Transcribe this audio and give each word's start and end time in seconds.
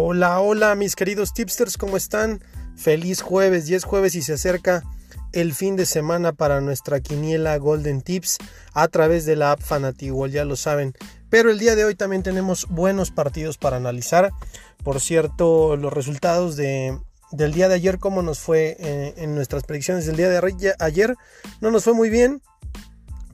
Hola, 0.00 0.38
hola 0.38 0.76
mis 0.76 0.94
queridos 0.94 1.34
tipsters, 1.34 1.76
¿cómo 1.76 1.96
están? 1.96 2.40
Feliz 2.76 3.20
jueves, 3.20 3.68
y 3.68 3.74
es 3.74 3.82
jueves 3.82 4.14
y 4.14 4.22
se 4.22 4.34
acerca 4.34 4.84
el 5.32 5.52
fin 5.54 5.74
de 5.74 5.86
semana 5.86 6.32
para 6.32 6.60
nuestra 6.60 7.00
quiniela 7.00 7.56
Golden 7.56 8.02
Tips 8.02 8.38
a 8.74 8.86
través 8.86 9.26
de 9.26 9.34
la 9.34 9.50
app 9.50 9.60
Fanatiwall, 9.60 10.30
ya 10.30 10.44
lo 10.44 10.54
saben. 10.54 10.94
Pero 11.30 11.50
el 11.50 11.58
día 11.58 11.74
de 11.74 11.84
hoy 11.84 11.96
también 11.96 12.22
tenemos 12.22 12.68
buenos 12.68 13.10
partidos 13.10 13.58
para 13.58 13.78
analizar. 13.78 14.30
Por 14.84 15.00
cierto, 15.00 15.76
los 15.76 15.92
resultados 15.92 16.54
de, 16.54 16.96
del 17.32 17.52
día 17.52 17.68
de 17.68 17.74
ayer, 17.74 17.98
cómo 17.98 18.22
nos 18.22 18.38
fue 18.38 18.76
eh, 18.78 19.14
en 19.16 19.34
nuestras 19.34 19.64
predicciones 19.64 20.06
del 20.06 20.14
día 20.16 20.28
de 20.28 20.74
ayer, 20.78 21.16
no 21.60 21.72
nos 21.72 21.82
fue 21.82 21.94
muy 21.94 22.08
bien. 22.08 22.40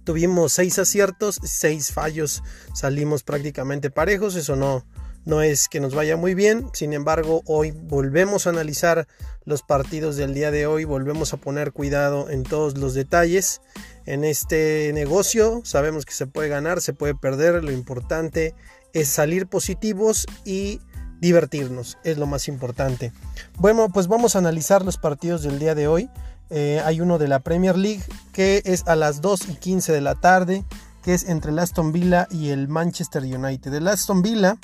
Tuvimos 0.04 0.54
seis 0.54 0.78
aciertos, 0.78 1.38
seis 1.44 1.92
fallos, 1.92 2.42
salimos 2.72 3.22
prácticamente 3.22 3.90
parejos, 3.90 4.34
eso 4.34 4.56
no, 4.56 4.86
no 5.24 5.42
es 5.42 5.68
que 5.68 5.80
nos 5.80 5.94
vaya 5.94 6.16
muy 6.16 6.34
bien, 6.34 6.68
sin 6.72 6.92
embargo 6.92 7.42
hoy 7.46 7.70
volvemos 7.70 8.46
a 8.46 8.50
analizar 8.50 9.06
los 9.44 9.62
partidos 9.62 10.16
del 10.16 10.34
día 10.34 10.50
de 10.50 10.66
hoy, 10.66 10.84
volvemos 10.84 11.32
a 11.32 11.36
poner 11.36 11.72
cuidado 11.72 12.30
en 12.30 12.42
todos 12.42 12.78
los 12.78 12.94
detalles. 12.94 13.60
En 14.06 14.24
este 14.24 14.90
negocio 14.94 15.62
sabemos 15.64 16.04
que 16.04 16.12
se 16.12 16.26
puede 16.26 16.48
ganar, 16.48 16.80
se 16.80 16.92
puede 16.92 17.14
perder, 17.14 17.62
lo 17.64 17.72
importante 17.72 18.54
es 18.92 19.08
salir 19.08 19.46
positivos 19.46 20.26
y 20.44 20.80
divertirnos, 21.20 21.98
es 22.04 22.18
lo 22.18 22.26
más 22.26 22.48
importante. 22.48 23.12
Bueno, 23.58 23.88
pues 23.92 24.08
vamos 24.08 24.36
a 24.36 24.38
analizar 24.38 24.84
los 24.84 24.98
partidos 24.98 25.42
del 25.42 25.58
día 25.58 25.74
de 25.74 25.88
hoy. 25.88 26.10
Eh, 26.50 26.82
hay 26.84 27.00
uno 27.00 27.18
de 27.18 27.28
la 27.28 27.40
Premier 27.40 27.76
League 27.76 28.02
que 28.32 28.62
es 28.64 28.86
a 28.86 28.96
las 28.96 29.20
2 29.20 29.48
y 29.48 29.54
15 29.56 29.92
de 29.92 30.00
la 30.00 30.14
tarde, 30.14 30.64
que 31.02 31.14
es 31.14 31.28
entre 31.28 31.50
el 31.50 31.58
Aston 31.58 31.92
Villa 31.92 32.28
y 32.30 32.50
el 32.50 32.68
Manchester 32.68 33.22
United. 33.22 33.72
El 33.72 33.88
Aston 33.88 34.22
Villa 34.22 34.58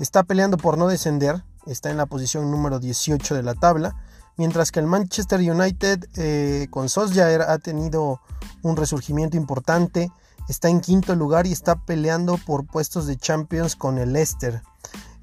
Está 0.00 0.22
peleando 0.22 0.56
por 0.56 0.78
no 0.78 0.88
descender, 0.88 1.44
está 1.66 1.90
en 1.90 1.98
la 1.98 2.06
posición 2.06 2.50
número 2.50 2.78
18 2.78 3.34
de 3.34 3.42
la 3.42 3.54
tabla, 3.54 3.94
mientras 4.38 4.72
que 4.72 4.80
el 4.80 4.86
Manchester 4.86 5.40
United 5.40 6.08
eh, 6.16 6.68
con 6.70 6.88
Solskjaer 6.88 7.42
ha 7.42 7.58
tenido 7.58 8.22
un 8.62 8.76
resurgimiento 8.76 9.36
importante, 9.36 10.10
está 10.48 10.70
en 10.70 10.80
quinto 10.80 11.14
lugar 11.14 11.46
y 11.46 11.52
está 11.52 11.76
peleando 11.84 12.38
por 12.38 12.66
puestos 12.66 13.06
de 13.06 13.18
Champions 13.18 13.76
con 13.76 13.98
el 13.98 14.14
Leicester. 14.14 14.62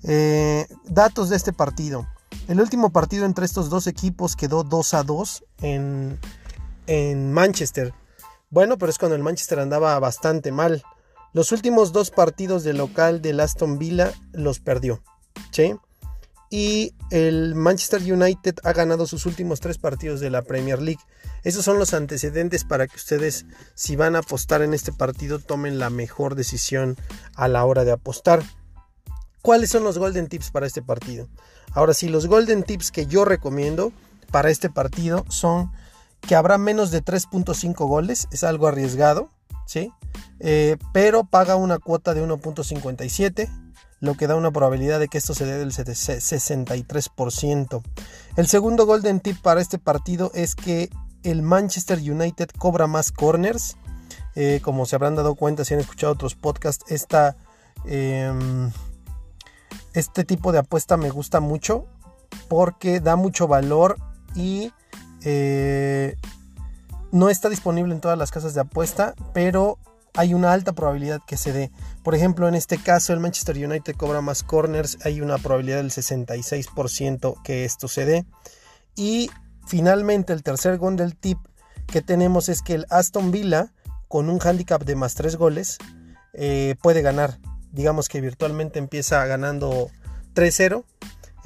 Eh, 0.03 0.67
datos 0.85 1.29
de 1.29 1.37
este 1.37 1.53
partido. 1.53 2.07
El 2.47 2.61
último 2.61 2.91
partido 2.91 3.25
entre 3.25 3.45
estos 3.45 3.71
dos 3.71 3.87
equipos 3.87 4.35
quedó 4.35 4.63
2 4.63 4.93
a 4.93 5.01
2 5.01 5.43
en, 5.63 6.19
en 6.85 7.33
Manchester. 7.33 7.95
Bueno, 8.51 8.77
pero 8.77 8.91
es 8.91 8.99
cuando 8.99 9.15
el 9.15 9.23
Manchester 9.23 9.59
andaba 9.59 9.97
bastante 9.97 10.51
mal. 10.51 10.83
Los 11.37 11.51
últimos 11.51 11.91
dos 11.91 12.09
partidos 12.09 12.63
de 12.63 12.73
local 12.73 13.21
del 13.21 13.39
Aston 13.41 13.77
Villa 13.77 14.11
los 14.31 14.59
perdió. 14.59 15.03
¿sí? 15.51 15.75
Y 16.49 16.95
el 17.11 17.53
Manchester 17.53 18.01
United 18.01 18.55
ha 18.63 18.73
ganado 18.73 19.05
sus 19.05 19.27
últimos 19.27 19.59
tres 19.59 19.77
partidos 19.77 20.19
de 20.19 20.31
la 20.31 20.41
Premier 20.41 20.81
League. 20.81 20.99
Esos 21.43 21.63
son 21.63 21.77
los 21.77 21.93
antecedentes 21.93 22.63
para 22.63 22.87
que 22.87 22.95
ustedes, 22.95 23.45
si 23.75 23.95
van 23.95 24.15
a 24.15 24.19
apostar 24.21 24.63
en 24.63 24.73
este 24.73 24.91
partido, 24.91 25.37
tomen 25.37 25.77
la 25.77 25.91
mejor 25.91 26.33
decisión 26.33 26.97
a 27.35 27.47
la 27.47 27.63
hora 27.65 27.85
de 27.85 27.91
apostar. 27.91 28.41
¿Cuáles 29.43 29.69
son 29.69 29.83
los 29.83 29.99
Golden 29.99 30.29
Tips 30.29 30.49
para 30.49 30.65
este 30.65 30.81
partido? 30.81 31.29
Ahora 31.71 31.93
sí, 31.93 32.09
los 32.09 32.25
Golden 32.25 32.63
Tips 32.63 32.89
que 32.89 33.05
yo 33.05 33.25
recomiendo 33.25 33.93
para 34.31 34.49
este 34.49 34.71
partido 34.71 35.23
son 35.29 35.71
que 36.21 36.33
habrá 36.33 36.57
menos 36.57 36.89
de 36.89 37.03
3.5 37.03 37.87
goles, 37.87 38.27
es 38.31 38.43
algo 38.43 38.65
arriesgado, 38.65 39.29
¿sí? 39.65 39.91
Eh, 40.39 40.77
pero 40.93 41.23
paga 41.23 41.55
una 41.55 41.79
cuota 41.79 42.13
de 42.13 42.23
1.57, 42.23 43.49
lo 43.99 44.15
que 44.15 44.27
da 44.27 44.35
una 44.35 44.51
probabilidad 44.51 44.99
de 44.99 45.07
que 45.07 45.17
esto 45.17 45.33
se 45.33 45.45
dé 45.45 45.57
del 45.57 45.71
63%. 45.71 47.81
El 48.35 48.47
segundo 48.47 48.85
golden 48.85 49.19
tip 49.19 49.41
para 49.41 49.61
este 49.61 49.79
partido 49.79 50.31
es 50.33 50.55
que 50.55 50.89
el 51.23 51.41
Manchester 51.41 51.99
United 51.99 52.49
cobra 52.57 52.87
más 52.87 53.11
corners. 53.11 53.77
Eh, 54.35 54.61
como 54.63 54.85
se 54.85 54.95
habrán 54.95 55.15
dado 55.15 55.33
cuenta 55.33 55.65
si 55.65 55.73
han 55.73 55.79
escuchado 55.79 56.13
otros 56.13 56.35
podcasts, 56.35 56.85
em, 57.85 58.71
este 59.93 60.23
tipo 60.23 60.51
de 60.51 60.59
apuesta 60.59 60.95
me 60.95 61.09
gusta 61.09 61.39
mucho 61.39 61.87
porque 62.47 62.99
da 62.99 63.15
mucho 63.15 63.47
valor 63.47 63.97
y 64.35 64.71
eh, 65.23 66.15
no 67.11 67.29
está 67.29 67.49
disponible 67.49 67.93
en 67.93 68.01
todas 68.01 68.17
las 68.17 68.31
casas 68.31 68.53
de 68.53 68.61
apuesta, 68.61 69.15
pero 69.33 69.77
hay 70.15 70.33
una 70.33 70.51
alta 70.51 70.73
probabilidad 70.73 71.21
que 71.25 71.37
se 71.37 71.53
dé. 71.53 71.71
Por 72.03 72.15
ejemplo, 72.15 72.47
en 72.47 72.55
este 72.55 72.77
caso 72.77 73.13
el 73.13 73.19
Manchester 73.19 73.55
United 73.55 73.95
cobra 73.95 74.21
más 74.21 74.43
corners, 74.43 74.97
hay 75.03 75.21
una 75.21 75.37
probabilidad 75.37 75.77
del 75.77 75.91
66% 75.91 77.41
que 77.43 77.65
esto 77.65 77.87
se 77.87 78.05
dé. 78.05 78.25
Y 78.95 79.29
finalmente 79.65 80.33
el 80.33 80.43
tercer 80.43 80.77
gol 80.77 80.95
del 80.95 81.15
tip 81.15 81.37
que 81.85 82.01
tenemos 82.01 82.49
es 82.49 82.61
que 82.61 82.73
el 82.73 82.85
Aston 82.89 83.31
Villa 83.31 83.73
con 84.07 84.29
un 84.29 84.39
handicap 84.41 84.83
de 84.83 84.95
más 84.95 85.15
3 85.15 85.35
goles 85.35 85.77
eh, 86.33 86.75
puede 86.81 87.01
ganar. 87.01 87.37
Digamos 87.71 88.09
que 88.09 88.21
virtualmente 88.21 88.79
empieza 88.79 89.25
ganando 89.25 89.89
3-0 90.33 90.83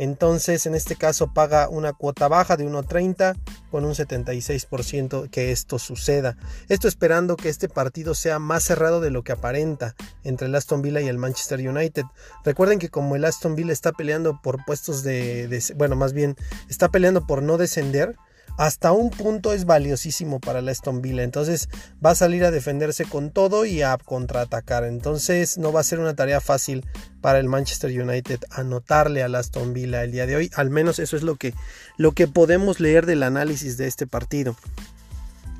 entonces, 0.01 0.65
en 0.65 0.73
este 0.73 0.95
caso 0.95 1.31
paga 1.31 1.69
una 1.69 1.93
cuota 1.93 2.27
baja 2.27 2.57
de 2.57 2.65
1.30 2.65 3.37
con 3.71 3.85
un 3.85 3.93
76% 3.93 5.29
que 5.29 5.51
esto 5.51 5.79
suceda. 5.79 6.37
Esto 6.69 6.87
esperando 6.87 7.37
que 7.37 7.49
este 7.49 7.69
partido 7.69 8.13
sea 8.13 8.37
más 8.37 8.63
cerrado 8.63 9.01
de 9.01 9.09
lo 9.09 9.23
que 9.23 9.31
aparenta 9.31 9.95
entre 10.23 10.47
el 10.47 10.55
Aston 10.55 10.81
Villa 10.81 11.01
y 11.01 11.07
el 11.07 11.17
Manchester 11.17 11.67
United. 11.67 12.03
Recuerden 12.43 12.77
que 12.77 12.89
como 12.89 13.15
el 13.15 13.25
Aston 13.25 13.55
Villa 13.55 13.73
está 13.73 13.93
peleando 13.93 14.39
por 14.43 14.63
puestos 14.65 15.03
de, 15.03 15.47
de 15.47 15.63
bueno, 15.75 15.95
más 15.95 16.13
bien 16.13 16.35
está 16.69 16.89
peleando 16.89 17.25
por 17.25 17.41
no 17.41 17.57
descender, 17.57 18.17
hasta 18.57 18.91
un 18.91 19.09
punto 19.09 19.53
es 19.53 19.65
valiosísimo 19.65 20.39
para 20.39 20.61
la 20.61 20.71
Aston 20.71 21.01
Villa. 21.01 21.23
Entonces 21.23 21.69
va 22.03 22.11
a 22.11 22.15
salir 22.15 22.43
a 22.43 22.51
defenderse 22.51 23.05
con 23.05 23.31
todo 23.31 23.65
y 23.65 23.81
a 23.81 23.97
contraatacar. 23.97 24.83
Entonces 24.83 25.57
no 25.57 25.71
va 25.71 25.81
a 25.81 25.85
ser 25.85 25.99
una 25.99 26.15
tarea 26.15 26.41
fácil 26.41 26.85
para 27.21 27.39
el 27.39 27.47
Manchester 27.47 27.91
United 27.91 28.39
anotarle 28.51 29.23
a 29.23 29.27
Aston 29.27 29.73
Villa 29.73 30.03
el 30.03 30.11
día 30.11 30.25
de 30.25 30.35
hoy. 30.35 30.51
Al 30.55 30.69
menos 30.69 30.99
eso 30.99 31.15
es 31.17 31.23
lo 31.23 31.35
que, 31.35 31.53
lo 31.97 32.11
que 32.11 32.27
podemos 32.27 32.79
leer 32.79 33.05
del 33.05 33.23
análisis 33.23 33.77
de 33.77 33.87
este 33.87 34.07
partido. 34.07 34.55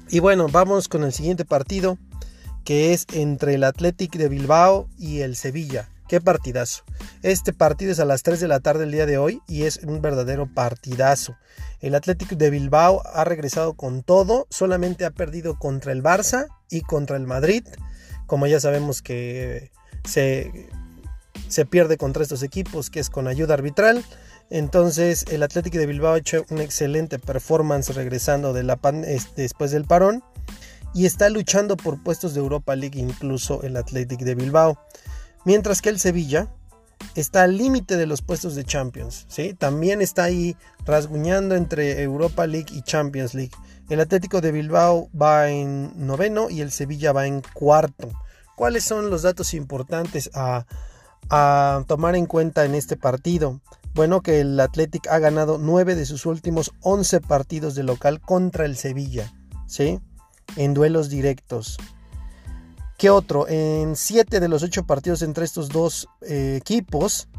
Y 0.10 0.20
bueno, 0.20 0.48
vamos 0.50 0.88
con 0.88 1.04
el 1.04 1.14
siguiente 1.14 1.46
partido 1.46 1.98
que 2.64 2.94
es 2.94 3.08
entre 3.14 3.56
el 3.56 3.64
Athletic 3.64 4.14
de 4.14 4.30
Bilbao 4.30 4.88
y 4.98 5.22
el 5.22 5.36
Sevilla. 5.36 5.90
Qué 6.12 6.20
partidazo. 6.20 6.84
Este 7.24 7.54
partido 7.54 7.94
es 7.94 8.02
a 8.02 8.04
las 8.04 8.22
3 8.22 8.42
de 8.42 8.50
la 8.50 8.60
tarde 8.60 8.84
el 8.84 8.92
día 8.92 9.06
de 9.06 9.18
hoy 9.18 9.42
y 9.48 9.64
es 9.64 9.78
un 9.78 10.02
verdadero 10.02 10.46
partidazo. 10.46 11.38
El 11.80 11.96
Atlético 11.96 12.36
de 12.36 12.50
Bilbao 12.50 13.02
ha 13.14 13.24
regresado 13.24 13.76
con 13.76 14.04
todo, 14.04 14.46
solamente 14.50 15.06
ha 15.06 15.12
perdido 15.12 15.58
contra 15.58 15.94
el 15.94 16.04
Barça 16.04 16.48
y 16.70 16.82
contra 16.82 17.16
el 17.16 17.28
Madrid. 17.28 17.66
Como 18.28 18.46
ya 18.46 18.60
sabemos 18.60 19.02
que 19.02 19.72
se, 20.04 20.68
se 21.48 21.66
pierde 21.66 21.96
contra 21.96 22.24
estos 22.24 22.44
equipos, 22.44 22.90
que 22.90 23.00
es 23.00 23.10
con 23.10 23.30
ayuda 23.30 23.54
arbitral. 23.54 24.04
Entonces 24.50 25.24
el 25.32 25.44
Atlético 25.44 25.78
de 25.78 25.86
Bilbao 25.86 26.16
ha 26.16 26.18
hecho 26.18 26.44
una 26.50 26.64
excelente 26.64 27.20
performance 27.20 27.96
regresando 27.96 28.52
después 28.52 29.72
del 29.72 29.86
parón 29.86 30.26
y 30.94 31.06
está 31.06 31.30
luchando 31.30 31.78
por 31.78 32.04
puestos 32.04 32.34
de 32.34 32.42
Europa 32.42 32.76
League 32.76 33.00
incluso 33.00 33.64
el 33.64 33.78
Atlético 33.78 34.26
de 34.26 34.36
Bilbao. 34.36 34.78
Mientras 35.46 35.82
que 35.82 35.90
el 35.90 36.00
Sevilla 36.00 36.48
está 37.16 37.44
al 37.44 37.58
límite 37.58 37.98
de 37.98 38.06
los 38.06 38.22
puestos 38.22 38.56
de 38.56 38.64
Champions, 38.64 39.26
¿sí? 39.28 39.54
También 39.54 40.02
está 40.02 40.24
ahí 40.24 40.56
rasguñando 40.86 41.56
entre 41.56 42.02
Europa 42.02 42.48
League 42.48 42.74
y 42.74 42.82
Champions 42.84 43.34
League. 43.34 43.52
El 43.90 44.00
Atlético 44.00 44.40
de 44.40 44.52
Bilbao 44.52 45.10
va 45.20 45.50
en 45.50 45.92
noveno 45.96 46.50
y 46.50 46.62
el 46.62 46.72
Sevilla 46.72 47.12
va 47.12 47.28
en 47.28 47.42
cuarto. 47.54 48.10
¿Cuáles 48.56 48.84
son 48.84 49.10
los 49.10 49.24
datos 49.24 49.54
importantes 49.54 50.30
a, 50.34 50.66
tomar 51.88 52.16
en 52.16 52.26
cuenta 52.26 52.64
en 52.64 52.76
este 52.76 52.96
partido? 52.96 53.60
Bueno, 53.94 54.22
que 54.22 54.40
el 54.40 54.60
Atlético 54.60 55.10
ha 55.10 55.20
ganado 55.20 55.58
9 55.58 55.96
de 55.96 56.06
sus 56.06 56.26
últimos 56.26 56.72
11 56.82 57.22
partidos 57.22 57.76
de 57.76 57.84
local 57.84 58.22
contra 58.22 58.66
el 58.66 58.78
Sevilla, 58.78 59.34
¿sí? 59.66 60.00
En 60.56 60.74
duelos 60.74 61.10
directos. 61.10 61.78
¿Qué 63.02 63.10
otro? 63.10 63.48
En 63.50 63.96
7 63.96 64.40
de 64.40 64.48
los 64.48 64.62
8 64.62 64.86
partidos 64.86 65.24
entre 65.24 65.44
estos 65.44 65.70
dos 65.70 66.08
eh, 66.22 66.56
equipos 66.56 67.30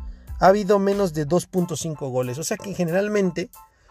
ha 0.41 0.49
habido 0.49 0.81
menos 0.81 1.15
de 1.15 1.25
2.5 1.25 2.11
goles. 2.11 2.39
O 2.39 2.43
sea 2.43 2.57
que 2.57 2.75
generalmente 2.75 3.49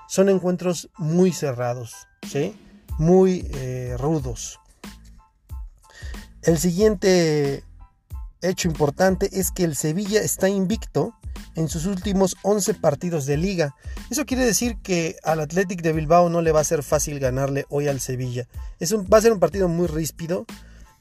son 0.09 0.27
encuentros 0.27 0.89
muy 0.97 1.31
cerrados, 1.31 2.09
¿sí? 2.29 2.53
muy 2.97 3.47
eh, 3.53 3.95
rudos. 3.97 4.59
El 6.41 6.57
siguiente 6.57 7.63
hecho 8.41 8.67
importante 8.67 9.29
es 9.31 9.49
que 9.51 9.63
el 9.63 9.77
Sevilla 9.77 10.21
está 10.21 10.49
invicto 10.49 11.13
en 11.55 11.69
sus 11.69 11.85
últimos 11.85 12.35
11 12.41 12.73
partidos 12.73 13.25
de 13.25 13.37
liga. 13.37 13.75
Eso 14.09 14.25
quiere 14.25 14.43
decir 14.43 14.75
que 14.83 15.15
al 15.23 15.39
Athletic 15.39 15.81
de 15.83 15.93
Bilbao 15.93 16.29
no 16.29 16.41
le 16.41 16.51
va 16.51 16.59
a 16.59 16.65
ser 16.65 16.83
fácil 16.83 17.17
ganarle 17.19 17.65
hoy 17.69 17.87
al 17.87 18.01
Sevilla. 18.01 18.49
Es 18.81 18.93
va 18.93 19.19
a 19.19 19.21
ser 19.21 19.31
un 19.31 19.39
partido 19.39 19.69
muy 19.69 19.87
ríspido 19.87 20.45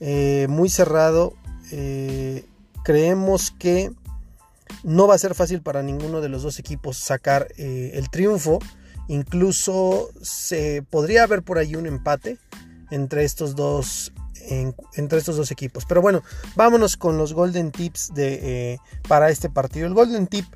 eh, 0.00 0.47
muy 0.49 0.69
cerrado. 0.69 1.35
Eh, 1.70 2.44
creemos 2.82 3.50
que 3.52 3.93
No 4.82 5.06
va 5.06 5.14
a 5.14 5.19
ser 5.19 5.35
fácil 5.35 5.62
para 5.62 5.82
ninguno 5.82 6.20
de 6.20 6.29
los 6.29 6.43
dos 6.43 6.58
equipos 6.58 6.97
sacar 6.97 7.49
eh, 7.58 7.93
el 7.94 8.08
triunfo. 8.08 8.61
Incluso 9.08 10.11
se 10.23 10.82
podría 10.88 11.25
haber 11.25 11.43
por 11.43 11.58
ahí 11.58 11.75
un 11.75 11.87
empate 11.87 12.38
entre 12.91 13.25
estos 13.25 13.55
dos 13.55 14.12
entre 14.97 15.19
estos 15.19 15.37
dos 15.37 15.50
equipos. 15.50 15.85
Pero 15.85 16.00
bueno, 16.00 16.23
vámonos 16.56 16.97
con 16.97 17.19
los 17.19 17.35
golden 17.35 17.73
tips 17.73 18.14
de, 18.14 18.81
para 19.06 19.29
este 19.29 19.50
partido. 19.50 19.87
El 19.87 19.94
golden 19.94 20.26
tip 20.26 20.47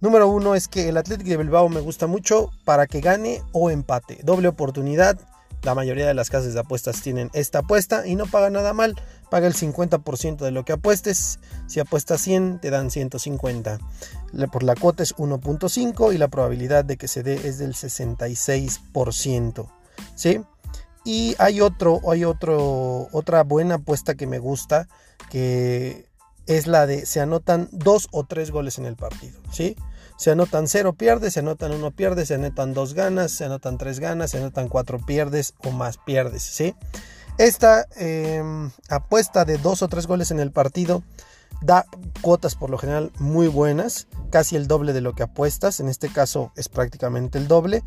número 0.00 0.28
uno 0.28 0.54
es 0.54 0.68
que 0.68 0.88
el 0.88 0.96
Athletic 0.96 1.26
de 1.26 1.36
Bilbao 1.38 1.68
me 1.68 1.80
gusta 1.80 2.06
mucho 2.06 2.50
para 2.64 2.86
que 2.86 3.00
gane 3.00 3.42
o 3.52 3.70
empate. 3.70 4.20
Doble 4.22 4.48
oportunidad. 4.48 5.18
La 5.66 5.74
mayoría 5.74 6.06
de 6.06 6.14
las 6.14 6.30
casas 6.30 6.54
de 6.54 6.60
apuestas 6.60 7.02
tienen 7.02 7.28
esta 7.32 7.58
apuesta 7.58 8.06
y 8.06 8.14
no 8.14 8.26
paga 8.26 8.50
nada 8.50 8.72
mal. 8.72 8.94
Paga 9.30 9.48
el 9.48 9.54
50% 9.54 10.36
de 10.36 10.52
lo 10.52 10.64
que 10.64 10.72
apuestes. 10.72 11.40
Si 11.66 11.80
apuestas 11.80 12.20
100, 12.20 12.60
te 12.60 12.70
dan 12.70 12.92
150. 12.92 13.80
Por 14.52 14.62
la 14.62 14.76
cuota 14.76 15.02
es 15.02 15.16
1.5 15.16 16.14
y 16.14 16.18
la 16.18 16.28
probabilidad 16.28 16.84
de 16.84 16.96
que 16.96 17.08
se 17.08 17.24
dé 17.24 17.48
es 17.48 17.58
del 17.58 17.74
66%. 17.74 19.66
¿Sí? 20.14 20.40
Y 21.04 21.34
hay 21.40 21.60
otro, 21.60 22.00
hay 22.12 22.24
otro, 22.24 23.08
otra 23.10 23.42
buena 23.42 23.74
apuesta 23.74 24.14
que 24.14 24.28
me 24.28 24.38
gusta, 24.38 24.86
que 25.30 26.06
es 26.46 26.68
la 26.68 26.86
de 26.86 27.06
se 27.06 27.20
anotan 27.20 27.68
dos 27.72 28.06
o 28.12 28.22
tres 28.22 28.52
goles 28.52 28.78
en 28.78 28.86
el 28.86 28.94
partido, 28.94 29.40
¿sí? 29.50 29.74
Se 30.16 30.30
anotan 30.30 30.68
cero 30.68 30.94
pierdes, 30.94 31.34
se 31.34 31.40
anotan 31.40 31.72
uno 31.72 31.90
pierdes, 31.90 32.28
se 32.28 32.34
anotan 32.34 32.74
dos 32.74 32.94
ganas, 32.94 33.32
se 33.32 33.44
anotan 33.44 33.78
tres 33.78 34.00
ganas, 34.00 34.30
se 34.30 34.38
anotan 34.38 34.68
cuatro 34.68 34.98
pierdes 34.98 35.54
o 35.64 35.70
más 35.70 35.98
pierdes, 35.98 36.42
¿sí? 36.42 36.74
Esta 37.38 37.86
em, 37.96 38.70
apuesta 38.88 39.44
de 39.44 39.58
dos 39.58 39.82
o 39.82 39.88
tres 39.88 40.06
goles 40.06 40.30
en 40.30 40.40
el 40.40 40.52
partido 40.52 41.02
da 41.60 41.86
cuotas 42.22 42.54
por 42.54 42.70
lo 42.70 42.78
general 42.78 43.12
muy 43.18 43.48
buenas, 43.48 44.08
casi 44.30 44.56
el 44.56 44.66
doble 44.66 44.92
de 44.92 45.00
lo 45.00 45.14
que 45.14 45.22
apuestas, 45.22 45.80
en 45.80 45.88
este 45.88 46.08
caso 46.08 46.52
es 46.56 46.68
prácticamente 46.68 47.38
el 47.38 47.48
doble, 47.48 47.82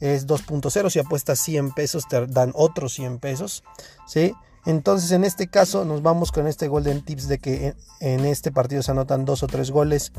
es 0.00 0.26
2.0, 0.26 0.90
si 0.90 0.98
apuestas 0.98 1.38
100 1.40 1.72
pesos 1.72 2.08
te 2.08 2.26
dan 2.26 2.52
otros 2.54 2.94
100 2.94 3.18
pesos, 3.18 3.62
¿sí? 4.06 4.34
Entonces 4.66 5.10
en 5.12 5.24
este 5.24 5.48
caso 5.48 5.84
nos 5.84 6.02
vamos 6.02 6.32
con 6.32 6.46
este 6.46 6.68
Golden 6.68 7.04
Tips 7.04 7.28
de 7.28 7.38
que 7.38 7.74
en 8.00 8.24
este 8.24 8.50
partido 8.50 8.82
se 8.82 8.92
anotan 8.92 9.24
dos 9.24 9.42
o 9.42 9.46
tres 9.46 9.70
goles 9.70 10.12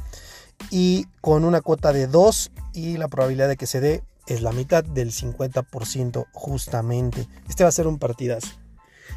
y 0.71 1.07
con 1.21 1.45
una 1.45 1.61
cuota 1.61 1.93
de 1.93 2.07
2 2.07 2.51
y 2.73 2.97
la 2.97 3.07
probabilidad 3.07 3.47
de 3.47 3.57
que 3.57 3.67
se 3.67 3.79
dé 3.79 4.03
es 4.27 4.41
la 4.41 4.51
mitad 4.51 4.83
del 4.83 5.11
50% 5.11 6.25
justamente. 6.33 7.27
Este 7.47 7.63
va 7.63 7.69
a 7.69 7.73
ser 7.73 7.87
un 7.87 7.99
partidazo. 7.99 8.49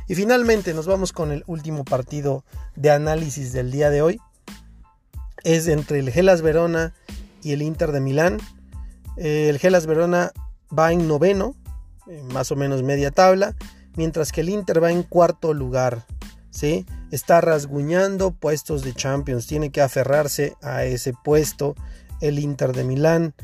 Y 0.07 0.15
finalmente 0.15 0.75
nos 0.75 0.87
vamos 0.87 1.13
con 1.13 1.33
el 1.33 1.45
último 1.47 1.85
partido 1.85 2.45
de 2.77 2.91
análisis 2.91 3.53
del 3.53 3.71
día 3.71 3.91
de 3.91 4.03
hoy. 4.03 4.21
Es 5.45 5.69
entre 5.69 5.99
el 5.99 6.11
Gelas 6.11 6.43
Verona 6.43 6.95
y 7.43 7.53
el 7.53 7.63
Inter 7.63 7.93
de 7.93 8.01
Milán. 8.01 8.39
El 9.17 9.59
Gelas 9.59 9.87
Verona 9.87 10.33
va 10.77 10.93
en 10.93 11.09
noveno, 11.09 11.55
más 12.33 12.51
o 12.53 12.57
menos 12.57 12.83
media 12.83 13.11
tabla, 13.11 13.55
mientras 13.97 14.33
que 14.33 14.43
el 14.43 14.49
Inter 14.49 14.83
va 14.83 14.93
en 14.93 15.03
cuarto 15.03 15.53
lugar. 15.53 16.07
¿Sí? 16.51 16.87
Está 17.11 17.41
rasguñando 17.41 18.33
puestos 18.33 18.83
de 18.83 18.95
Champions, 18.95 19.47
tiene 19.47 19.71
que 19.71 19.81
aferrarse 19.81 20.57
a 20.63 20.85
ese 20.85 21.13
puesto 21.25 21.75
el 22.21 22.39
Inter 22.39 22.73
de 22.73 22.85
Milán. 22.85 23.35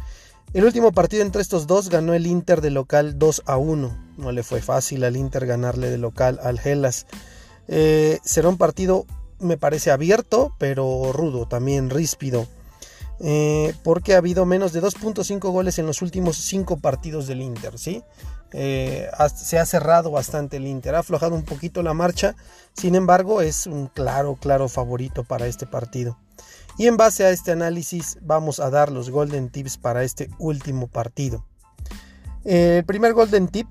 El 0.52 0.64
último 0.64 0.92
partido 0.92 1.22
entre 1.22 1.42
estos 1.42 1.66
dos 1.66 1.88
ganó 1.88 2.14
el 2.14 2.26
Inter 2.26 2.60
de 2.60 2.70
local 2.70 3.18
2 3.18 3.42
a 3.46 3.56
1. 3.56 4.14
No 4.18 4.32
le 4.32 4.42
fue 4.42 4.60
fácil 4.60 5.04
al 5.04 5.16
Inter 5.16 5.46
ganarle 5.46 5.90
de 5.90 5.98
local 5.98 6.38
al 6.42 6.60
Gelas. 6.60 7.06
Eh, 7.66 8.20
será 8.24 8.48
un 8.48 8.58
partido, 8.58 9.06
me 9.40 9.56
parece, 9.56 9.90
abierto, 9.90 10.54
pero 10.58 11.12
rudo, 11.12 11.48
también 11.48 11.90
ríspido. 11.90 12.46
Eh, 13.20 13.74
porque 13.82 14.14
ha 14.14 14.18
habido 14.18 14.44
menos 14.44 14.72
de 14.72 14.82
2.5 14.82 15.50
goles 15.50 15.78
en 15.78 15.86
los 15.86 16.02
últimos 16.02 16.36
5 16.36 16.78
partidos 16.78 17.26
del 17.26 17.42
Inter, 17.42 17.78
¿sí? 17.78 18.02
Eh, 18.56 19.10
se 19.34 19.58
ha 19.58 19.66
cerrado 19.66 20.12
bastante 20.12 20.58
el 20.58 20.68
Inter, 20.68 20.94
ha 20.94 21.00
aflojado 21.00 21.34
un 21.34 21.42
poquito 21.42 21.82
la 21.82 21.92
marcha, 21.92 22.36
sin 22.72 22.94
embargo 22.94 23.42
es 23.42 23.66
un 23.66 23.88
claro, 23.88 24.36
claro 24.36 24.68
favorito 24.68 25.24
para 25.24 25.48
este 25.48 25.66
partido. 25.66 26.16
Y 26.78 26.86
en 26.86 26.96
base 26.96 27.24
a 27.24 27.30
este 27.30 27.50
análisis 27.50 28.18
vamos 28.22 28.60
a 28.60 28.70
dar 28.70 28.92
los 28.92 29.10
golden 29.10 29.50
tips 29.50 29.76
para 29.76 30.04
este 30.04 30.30
último 30.38 30.86
partido. 30.86 31.44
El 32.44 32.84
primer 32.84 33.12
golden 33.12 33.48
tip 33.48 33.66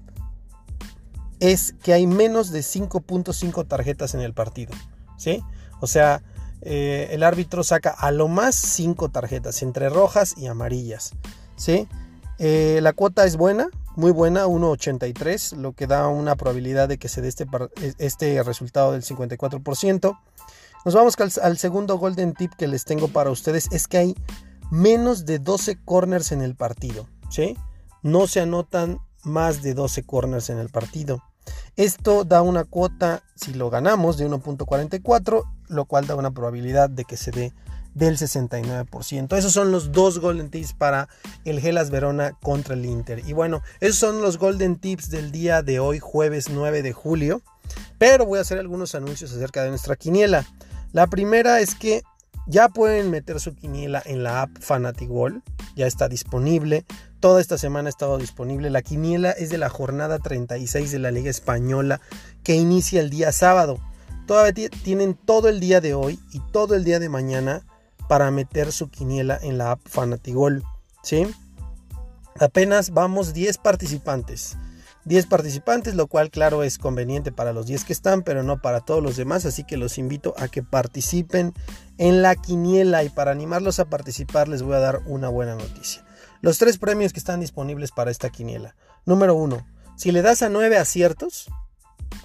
es 1.40 1.76
que 1.82 1.94
hay 1.94 2.06
menos 2.06 2.52
de 2.52 2.60
5.5 2.60 3.68
tarjetas 3.68 4.14
en 4.16 4.20
el 4.20 4.34
partido, 4.34 4.74
¿sí? 5.18 5.42
O 5.80 5.88
sea, 5.88 6.24
eh, 6.62 7.10
el 7.12 7.24
árbitro 7.24 7.64
saca 7.64 7.90
a 7.90 8.12
lo 8.12 8.28
más 8.28 8.56
5 8.56 9.10
tarjetas, 9.10 9.62
entre 9.64 9.88
rojas 9.90 10.36
y 10.38 10.48
amarillas. 10.48 11.14
¿sí? 11.56 11.88
Eh, 12.40 12.80
la 12.82 12.94
cuota 12.94 13.26
es 13.26 13.36
buena, 13.36 13.70
muy 13.96 14.12
buena, 14.12 14.46
1.83, 14.46 15.58
lo 15.58 15.74
que 15.74 15.88
da 15.88 16.08
una 16.08 16.36
probabilidad 16.36 16.88
de 16.88 16.98
que 16.98 17.10
se 17.10 17.22
dé 17.22 17.28
este, 17.28 17.48
este 18.00 18.42
resultado 18.44 18.92
del 18.92 19.04
54%. 19.04 20.20
Nos 20.86 20.94
vamos 20.94 21.16
al, 21.20 21.32
al, 21.42 21.58
segundo 21.58 21.98
golden 21.98 22.34
tip 22.34 22.52
que 22.54 22.68
les 22.68 22.86
tengo 22.86 23.08
para 23.08 23.30
ustedes, 23.30 23.70
es 23.72 23.88
que 23.88 23.98
hay 23.98 24.16
menos 24.72 25.26
de 25.26 25.40
12 25.40 25.80
corners 25.86 26.32
en 26.32 26.42
el 26.42 26.56
partido. 26.56 27.08
¿sí? 27.30 27.56
No 28.02 28.28
se 28.28 28.42
anotan 28.42 29.00
más 29.24 29.62
de 29.62 29.74
12 29.74 30.04
corners 30.04 30.50
en 30.50 30.60
el 30.60 30.70
partido. 30.70 31.22
Esto 31.76 32.24
da 32.24 32.42
una 32.42 32.66
cuota, 32.66 33.24
si 33.36 33.54
lo 33.54 33.70
ganamos, 33.70 34.18
de 34.18 34.30
1.44, 34.30 35.44
lo 35.68 35.86
cual 35.86 36.08
da 36.08 36.16
una 36.16 36.32
probabilidad 36.32 36.90
de 36.90 37.06
que 37.06 37.18
se 37.18 37.32
dé 37.32 37.54
del 37.94 38.18
69%. 38.18 39.38
Esos 39.38 39.52
son 39.52 39.72
los 39.72 39.92
dos 39.92 40.20
Golden 40.20 40.50
Tips 40.50 40.74
para 40.74 41.10
el 41.46 41.60
Gelas 41.60 41.90
Verona 41.90 42.38
contra 42.42 42.74
el 42.76 42.86
Inter. 42.86 43.22
Y 43.26 43.34
bueno, 43.34 43.62
esos 43.80 43.98
son 43.98 44.22
los 44.22 44.38
Golden 44.38 44.78
Tips 44.78 45.10
del 45.10 45.32
día 45.32 45.62
de 45.62 45.80
hoy, 45.80 46.00
jueves 46.00 46.50
9 46.50 46.82
de 46.82 46.94
julio. 46.94 47.42
Pero 47.98 48.26
voy 48.26 48.40
a 48.40 48.42
hacer 48.42 48.60
algunos 48.60 48.96
anuncios 48.96 49.32
acerca 49.32 49.64
de 49.64 49.70
nuestra 49.70 49.96
quiniela. 49.96 50.46
La 50.92 51.08
primera 51.08 51.60
es 51.60 51.76
que 51.76 52.04
ya 52.46 52.68
pueden 52.68 53.10
meter 53.10 53.40
su 53.40 53.56
quiniela 53.56 54.02
en 54.06 54.24
la 54.24 54.44
app 54.44 54.52
Fanatigol. 54.60 55.44
Ya 55.76 55.88
está 55.88 56.10
disponible. 56.10 56.86
Toda 57.20 57.40
esta 57.40 57.58
semana 57.58 57.88
ha 57.88 57.90
estado 57.90 58.18
disponible. 58.18 58.70
La 58.70 58.82
quiniela 58.82 59.32
es 59.32 59.50
de 59.50 59.58
la 59.58 59.70
jornada 59.70 60.20
36 60.20 60.92
de 60.92 61.00
la 61.00 61.12
Liga 61.12 61.30
Española 61.30 62.02
que 62.44 62.56
inicia 62.56 63.00
el 63.00 63.10
día 63.10 63.32
sábado. 63.32 63.80
Todavía 64.28 64.70
tienen 64.70 65.16
todo 65.16 65.48
el 65.50 65.60
día 65.60 65.82
de 65.82 65.94
hoy 65.94 66.20
y 66.32 66.40
todo 66.52 66.76
el 66.76 66.84
día 66.84 67.00
de 67.00 67.10
mañana 67.10 67.64
para 68.08 68.32
meter 68.32 68.72
su 68.72 68.90
quiniela 68.90 69.38
en 69.42 69.58
la 69.58 69.72
app 69.72 69.82
Fanatigol. 69.86 70.64
¿sí? 71.04 71.28
Apenas 72.40 72.92
vamos 72.92 73.34
10 73.34 73.58
participantes. 73.60 74.58
10 75.06 75.28
participantes, 75.28 75.96
lo 75.96 76.08
cual 76.08 76.30
claro 76.30 76.64
es 76.64 76.78
conveniente 76.78 77.32
para 77.32 77.52
los 77.52 77.66
10 77.66 77.84
que 77.84 77.94
están, 77.94 78.22
pero 78.22 78.42
no 78.42 78.62
para 78.62 78.80
todos 78.80 79.04
los 79.04 79.18
demás, 79.18 79.46
así 79.46 79.66
que 79.66 79.76
los 79.76 79.98
invito 79.98 80.34
a 80.38 80.48
que 80.48 80.64
participen 80.64 81.54
en 81.98 82.22
la 82.22 82.36
quiniela 82.36 83.04
y 83.04 83.10
para 83.10 83.32
animarlos 83.32 83.80
a 83.80 83.86
participar 83.86 84.48
les 84.48 84.62
voy 84.62 84.76
a 84.76 84.80
dar 84.80 85.02
una 85.06 85.28
buena 85.28 85.56
noticia. 85.56 86.06
Los 86.42 86.58
tres 86.58 86.78
premios 86.78 87.12
que 87.12 87.20
están 87.20 87.42
disponibles 87.42 87.92
para 87.92 88.12
esta 88.12 88.30
quiniela. 88.30 88.76
Número 89.06 89.36
uno, 89.36 89.68
si 89.98 90.12
le 90.12 90.22
das 90.22 90.42
a 90.42 90.50
nueve 90.50 90.78
aciertos, 90.78 91.50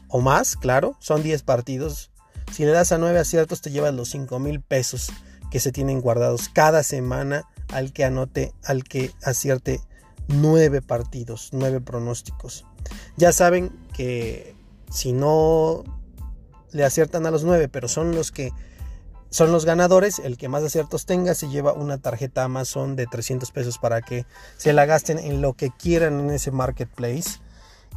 o 0.08 0.20
más, 0.20 0.56
claro, 0.56 0.96
son 1.00 1.22
10 1.22 1.42
partidos. 1.42 2.10
Si 2.52 2.64
le 2.64 2.70
das 2.70 2.92
a 2.92 2.98
nueve 2.98 3.18
aciertos, 3.18 3.60
te 3.60 3.70
llevas 3.70 3.94
los 3.94 4.08
5 4.10 4.38
mil 4.38 4.60
pesos 4.60 5.10
que 5.50 5.60
se 5.60 5.72
tienen 5.72 6.00
guardados 6.00 6.48
cada 6.48 6.82
semana 6.82 7.44
al 7.72 7.92
que 7.92 8.04
anote, 8.04 8.52
al 8.64 8.84
que 8.84 9.12
acierte 9.22 9.80
nueve 10.28 10.82
partidos, 10.82 11.50
nueve 11.52 11.80
pronósticos. 11.80 12.64
Ya 13.16 13.32
saben 13.32 13.70
que 13.92 14.54
si 14.90 15.12
no 15.12 15.84
le 16.70 16.84
aciertan 16.84 17.26
a 17.26 17.30
los 17.30 17.44
nueve, 17.44 17.68
pero 17.68 17.88
son 17.88 18.14
los 18.14 18.30
que 18.30 18.52
son 19.30 19.52
los 19.52 19.64
ganadores. 19.64 20.18
El 20.18 20.36
que 20.36 20.48
más 20.48 20.62
aciertos 20.62 21.06
tenga 21.06 21.34
se 21.34 21.48
lleva 21.48 21.72
una 21.72 21.98
tarjeta 21.98 22.44
Amazon 22.44 22.96
de 22.96 23.06
300 23.06 23.50
pesos 23.50 23.78
para 23.78 24.02
que 24.02 24.26
se 24.56 24.72
la 24.72 24.86
gasten 24.86 25.18
en 25.18 25.42
lo 25.42 25.54
que 25.54 25.70
quieran 25.70 26.20
en 26.20 26.30
ese 26.30 26.50
marketplace. 26.50 27.40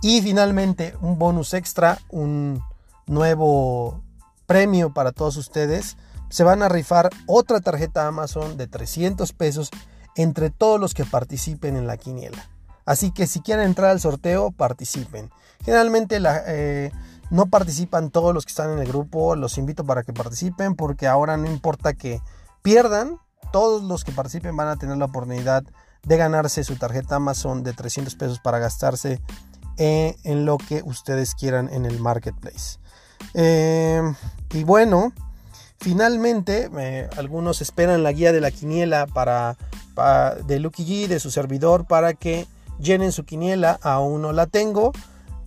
Y 0.01 0.21
finalmente 0.21 0.95
un 1.01 1.19
bonus 1.19 1.53
extra, 1.53 1.99
un 2.09 2.61
nuevo 3.07 4.01
premio 4.45 4.93
para 4.93 5.11
todos 5.11 5.37
ustedes. 5.37 5.97
Se 6.31 6.43
van 6.43 6.63
a 6.63 6.69
rifar 6.69 7.09
otra 7.27 7.59
tarjeta 7.59 8.07
Amazon 8.07 8.57
de 8.57 8.65
300 8.65 9.33
pesos 9.33 9.69
entre 10.15 10.49
todos 10.49 10.79
los 10.79 10.93
que 10.93 11.05
participen 11.05 11.75
en 11.75 11.87
la 11.87 11.97
quiniela. 11.97 12.49
Así 12.85 13.11
que 13.11 13.27
si 13.27 13.41
quieren 13.41 13.65
entrar 13.65 13.91
al 13.91 13.99
sorteo, 13.99 14.51
participen. 14.51 15.29
Generalmente 15.63 16.19
eh, 16.47 16.91
no 17.29 17.47
participan 17.47 18.09
todos 18.09 18.33
los 18.33 18.45
que 18.45 18.51
están 18.51 18.71
en 18.71 18.79
el 18.79 18.87
grupo, 18.87 19.35
los 19.35 19.57
invito 19.57 19.85
para 19.85 20.03
que 20.03 20.13
participen 20.13 20.75
porque 20.75 21.07
ahora 21.07 21.37
no 21.37 21.47
importa 21.47 21.93
que 21.93 22.21
pierdan, 22.61 23.19
todos 23.51 23.83
los 23.83 24.03
que 24.03 24.13
participen 24.13 24.55
van 24.55 24.69
a 24.69 24.77
tener 24.77 24.97
la 24.97 25.05
oportunidad 25.05 25.63
de 26.03 26.17
ganarse 26.17 26.63
su 26.63 26.77
tarjeta 26.77 27.17
Amazon 27.17 27.63
de 27.63 27.73
300 27.73 28.15
pesos 28.15 28.39
para 28.39 28.59
gastarse 28.59 29.21
eh, 29.77 30.15
en 30.23 30.45
lo 30.45 30.57
que 30.57 30.81
ustedes 30.83 31.35
quieran 31.35 31.69
en 31.71 31.85
el 31.85 31.99
marketplace. 31.99 32.79
Eh, 33.33 34.01
y 34.51 34.63
bueno, 34.63 35.13
Finalmente, 35.81 36.69
algunos 37.17 37.59
esperan 37.59 38.03
la 38.03 38.11
guía 38.11 38.31
de 38.31 38.39
la 38.39 38.51
quiniela 38.51 39.07
para, 39.07 39.57
de 40.45 40.59
Lucky 40.59 40.85
G, 40.85 41.07
de 41.07 41.19
su 41.19 41.31
servidor, 41.31 41.85
para 41.85 42.13
que 42.13 42.45
llenen 42.79 43.11
su 43.11 43.25
quiniela. 43.25 43.79
Aún 43.81 44.21
no 44.21 44.31
la 44.31 44.45
tengo. 44.45 44.91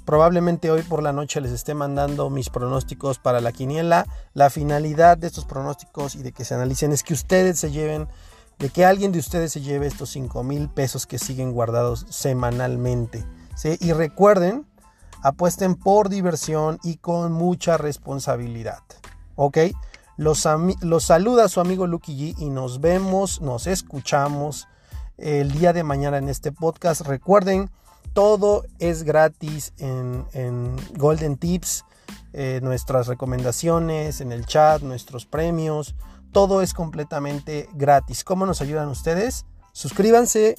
Probablemente 0.04 0.72
hoy 0.72 0.82
por 0.82 1.04
la 1.04 1.12
noche 1.12 1.40
les 1.40 1.52
esté 1.52 1.74
mandando 1.74 2.30
mis 2.30 2.50
pronósticos 2.50 3.20
para 3.20 3.40
la 3.40 3.52
quiniela. 3.52 4.06
La 4.32 4.50
finalidad 4.50 5.16
de 5.16 5.28
estos 5.28 5.44
pronósticos 5.44 6.16
y 6.16 6.24
de 6.24 6.32
que 6.32 6.44
se 6.44 6.54
analicen 6.54 6.90
es 6.90 7.04
que 7.04 7.14
ustedes 7.14 7.60
se 7.60 7.70
lleven, 7.70 8.08
de 8.58 8.70
que 8.70 8.84
alguien 8.84 9.12
de 9.12 9.20
ustedes 9.20 9.52
se 9.52 9.60
lleve 9.60 9.86
estos 9.86 10.10
5 10.10 10.42
mil 10.42 10.68
pesos 10.68 11.06
que 11.06 11.20
siguen 11.20 11.52
guardados 11.52 12.06
semanalmente. 12.10 13.24
Y 13.78 13.92
recuerden, 13.92 14.66
apuesten 15.22 15.76
por 15.76 16.08
diversión 16.08 16.80
y 16.82 16.96
con 16.96 17.30
mucha 17.30 17.76
responsabilidad. 17.76 18.82
¿Ok? 19.36 19.58
Los, 20.16 20.46
saluda 21.02 21.48
su 21.48 21.60
amigo 21.60 21.88
Lucky 21.88 22.34
G 22.34 22.38
y 22.38 22.48
nos 22.48 22.80
vemos, 22.80 23.40
nos 23.40 23.66
escuchamos 23.66 24.68
el 25.18 25.50
día 25.50 25.72
de 25.72 25.82
mañana 25.82 26.18
en 26.18 26.28
este 26.28 26.52
podcast. 26.52 27.00
Recuerden, 27.00 27.68
todo 28.12 28.64
es 28.78 29.02
gratis 29.02 29.72
en, 29.78 30.76
Golden 30.96 31.36
Tips, 31.36 31.84
eh, 32.32 32.60
nuestras 32.62 33.08
recomendaciones, 33.08 34.20
en 34.20 34.30
el 34.30 34.46
chat, 34.46 34.82
nuestros 34.82 35.26
premios. 35.26 35.96
Todo 36.30 36.62
es 36.62 36.74
completamente 36.74 37.68
gratis. 37.74 38.22
¿Cómo 38.22 38.46
nos 38.46 38.60
ayudan 38.60 38.88
ustedes? 38.88 39.46
Suscríbanse 39.72 40.54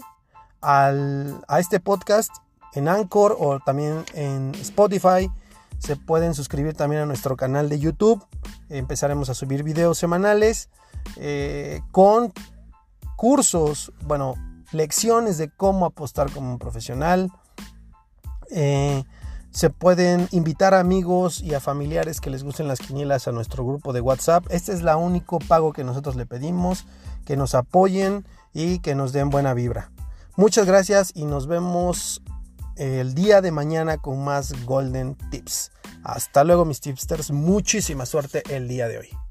al, 0.59 1.41
a 1.47 1.62
este 1.62 1.79
podcast 1.79 2.31
en 2.74 2.89
Anchor 2.89 3.38
o 3.39 3.59
también 3.59 4.03
en 4.13 4.53
Spotify. 4.55 5.31
Se 5.79 5.95
pueden 5.95 6.33
suscribir 6.33 6.74
también 6.74 7.03
a 7.03 7.05
nuestro 7.05 7.38
canal 7.38 7.69
de 7.69 7.79
YouTube. 7.79 8.25
Empezaremos 8.69 9.29
a 9.29 9.34
subir 9.34 9.63
videos 9.63 9.98
semanales 9.98 10.69
eh, 11.17 11.81
con 11.91 12.34
cursos, 13.15 13.93
bueno, 14.03 14.36
lecciones 14.72 15.38
de 15.38 15.50
cómo 15.50 15.86
apostar 15.86 16.31
como 16.31 16.51
un 16.51 16.60
profesional. 16.60 17.31
Eh, 18.51 19.03
se 19.51 19.69
pueden 19.69 20.27
invitar 20.31 20.74
a 20.74 20.81
amigos 20.81 21.41
y 21.41 21.53
a 21.53 21.62
familiares 21.62 22.19
que 22.19 22.29
les 22.29 22.43
gusten 22.43 22.67
las 22.67 22.79
quinielas 22.79 23.27
a 23.27 23.31
nuestro 23.31 23.65
grupo 23.65 23.93
de 23.93 24.01
WhatsApp. 24.01 24.45
Este 24.50 24.74
es 24.74 24.81
el 24.81 24.89
único 24.89 25.39
pago 25.39 25.72
que 25.72 25.86
nosotros 25.86 26.17
le 26.17 26.25
pedimos, 26.25 26.86
que 27.25 27.38
nos 27.38 27.55
apoyen 27.55 28.25
y 28.53 28.79
que 28.79 28.95
nos 28.95 29.13
den 29.13 29.29
buena 29.29 29.53
vibra. 29.53 29.91
Muchas 30.36 30.65
gracias 30.65 31.13
y 31.15 31.24
nos 31.24 31.48
vemos 31.48 32.22
el 32.75 33.13
día 33.13 33.39
de 33.39 33.51
mañana 33.51 33.98
con 33.98 34.22
más 34.24 34.65
Golden 34.65 35.15
Tips. 35.31 35.72
Hasta 36.05 36.43
luego 36.43 36.65
mis 36.65 36.81
tipsters, 36.81 37.31
muchísima 37.31 38.05
suerte 38.05 38.43
el 38.55 38.67
día 38.67 38.88
de 38.88 39.00
hoy. 39.00 39.25